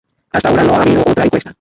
[0.31, 1.49] Hasta ahora no ha habido otra encuesta.